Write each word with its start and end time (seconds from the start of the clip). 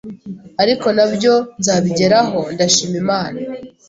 ariko 0.63 0.87
nabyo 0.95 1.33
nza 1.59 1.73
kubigeraho 1.77 2.39
ndashima 2.53 2.95
Imana 3.03 3.39